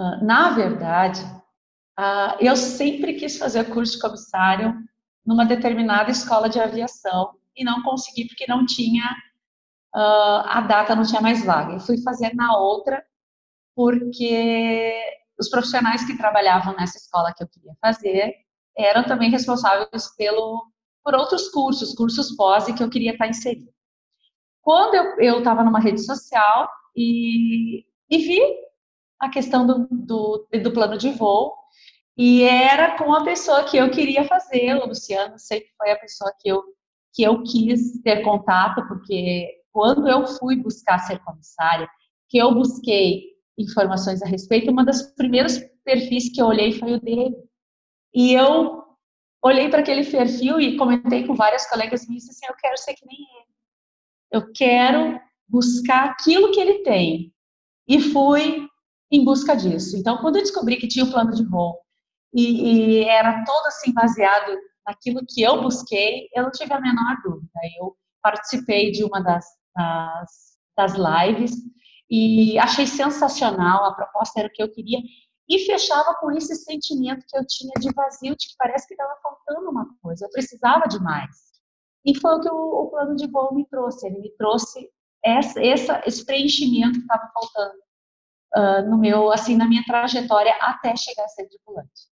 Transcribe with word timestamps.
Uh, 0.00 0.24
na 0.24 0.50
verdade, 0.52 1.20
uh, 1.98 2.34
eu 2.40 2.56
sempre 2.56 3.12
quis 3.14 3.36
fazer 3.36 3.64
curso 3.64 3.96
de 3.96 4.00
comissário 4.00 4.74
numa 5.26 5.44
determinada 5.44 6.10
escola 6.10 6.48
de 6.48 6.58
aviação 6.58 7.34
e 7.54 7.62
não 7.62 7.82
consegui 7.82 8.26
porque 8.26 8.46
não 8.48 8.64
tinha 8.64 9.04
uh, 9.94 10.40
a 10.46 10.62
data 10.62 10.96
não 10.96 11.04
tinha 11.04 11.20
mais 11.20 11.44
vaga. 11.44 11.74
Eu 11.74 11.80
fui 11.80 12.00
fazer 12.02 12.34
na 12.34 12.56
outra 12.56 13.04
porque 13.76 14.94
os 15.38 15.50
profissionais 15.50 16.06
que 16.06 16.16
trabalhavam 16.16 16.74
nessa 16.76 16.96
escola 16.96 17.34
que 17.36 17.44
eu 17.44 17.48
queria 17.48 17.74
fazer 17.78 18.34
eram 18.74 19.04
também 19.04 19.30
responsáveis 19.30 20.16
pelo 20.16 20.66
por 21.04 21.14
outros 21.14 21.48
cursos, 21.48 21.94
cursos 21.94 22.34
pós 22.36 22.64
que 22.64 22.82
eu 22.82 22.88
queria 22.88 23.12
estar 23.12 23.28
inserido. 23.28 23.70
Quando 24.62 24.94
eu 25.20 25.38
estava 25.38 25.62
numa 25.62 25.80
rede 25.80 26.00
social 26.00 26.68
e, 26.96 27.84
e, 28.08 28.18
vi 28.18 28.40
a 29.20 29.28
questão 29.28 29.66
do, 29.66 29.86
do, 29.90 30.48
do 30.62 30.72
plano 30.72 30.96
de 30.96 31.10
voo, 31.10 31.54
e 32.16 32.42
era 32.42 32.96
com 32.98 33.12
a 33.14 33.24
pessoa 33.24 33.64
que 33.64 33.76
eu 33.76 33.90
queria 33.90 34.24
fazer, 34.24 34.74
o 34.74 34.86
Luciano 34.86 35.38
sempre 35.38 35.68
foi 35.76 35.90
a 35.90 35.98
pessoa 35.98 36.32
que 36.38 36.48
eu, 36.48 36.62
que 37.14 37.22
eu 37.22 37.42
quis 37.42 38.00
ter 38.02 38.22
contato, 38.22 38.86
porque 38.88 39.48
quando 39.72 40.08
eu 40.08 40.26
fui 40.26 40.56
buscar 40.56 40.98
ser 40.98 41.18
comissária, 41.20 41.88
que 42.28 42.38
eu 42.38 42.54
busquei 42.54 43.30
informações 43.58 44.22
a 44.22 44.26
respeito, 44.26 44.70
uma 44.70 44.84
das 44.84 45.14
primeiros 45.14 45.58
perfis 45.84 46.32
que 46.32 46.40
eu 46.40 46.46
olhei 46.46 46.72
foi 46.72 46.94
o 46.94 47.00
dele. 47.00 47.36
E 48.14 48.32
eu 48.32 48.82
olhei 49.42 49.68
para 49.68 49.80
aquele 49.80 50.04
perfil 50.04 50.60
e 50.60 50.76
comentei 50.76 51.26
com 51.26 51.34
várias 51.34 51.68
colegas 51.68 52.06
minhas 52.08 52.28
assim, 52.28 52.46
eu 52.46 52.54
quero 52.56 52.76
ser 52.76 52.94
que 52.94 53.06
nem 53.06 53.16
ele. 53.16 53.50
Eu 54.32 54.52
quero 54.52 55.20
buscar 55.48 56.04
aquilo 56.04 56.52
que 56.52 56.60
ele 56.60 56.82
tem. 56.82 57.34
E 57.88 58.00
fui 58.00 58.68
em 59.10 59.24
busca 59.24 59.56
disso. 59.56 59.96
Então, 59.96 60.18
quando 60.18 60.36
eu 60.36 60.42
descobri 60.42 60.76
que 60.76 60.88
tinha 60.88 61.04
o 61.04 61.10
plano 61.10 61.32
de 61.32 61.44
voo 61.44 61.78
e, 62.32 63.00
e 63.00 63.04
era 63.04 63.44
todo 63.44 63.66
assim 63.66 63.92
baseado 63.92 64.56
naquilo 64.86 65.20
que 65.28 65.42
eu 65.42 65.62
busquei, 65.62 66.28
eu 66.34 66.44
não 66.44 66.50
tive 66.50 66.72
a 66.72 66.80
menor 66.80 67.16
dúvida. 67.24 67.50
Eu 67.78 67.96
participei 68.22 68.90
de 68.92 69.04
uma 69.04 69.20
das, 69.20 69.44
das, 69.74 70.30
das 70.76 70.94
lives 70.94 71.52
e 72.10 72.58
achei 72.58 72.86
sensacional, 72.86 73.84
a 73.84 73.94
proposta 73.94 74.40
era 74.40 74.48
o 74.48 74.52
que 74.52 74.62
eu 74.62 74.70
queria 74.70 74.98
e 75.48 75.58
fechava 75.66 76.14
com 76.20 76.30
esse 76.30 76.54
sentimento 76.54 77.26
que 77.28 77.36
eu 77.36 77.44
tinha 77.44 77.72
de 77.80 77.92
vazio, 77.92 78.36
de 78.36 78.48
que 78.48 78.54
parece 78.56 78.86
que 78.86 78.94
estava 78.94 79.16
faltando 79.20 79.70
uma 79.70 79.86
coisa, 80.00 80.24
eu 80.24 80.30
precisava 80.30 80.86
de 80.86 81.00
mais. 81.00 81.36
E 82.04 82.16
foi 82.18 82.36
o 82.36 82.40
que 82.40 82.48
o, 82.48 82.54
o 82.54 82.90
plano 82.90 83.16
de 83.16 83.28
voo 83.28 83.52
me 83.52 83.66
trouxe, 83.66 84.06
ele 84.06 84.20
me 84.20 84.30
trouxe 84.36 84.88
essa, 85.24 85.60
essa 85.60 86.02
esse 86.06 86.24
preenchimento 86.24 86.94
que 86.94 87.00
estava 87.00 87.28
faltando 87.34 87.74
uh, 88.56 88.88
no 88.88 88.98
meu, 88.98 89.32
assim, 89.32 89.56
na 89.56 89.66
minha 89.66 89.84
trajetória 89.84 90.54
até 90.60 90.94
chegar 90.96 91.24
a 91.24 91.28
ser 91.28 91.46
tripulante. 91.46 92.09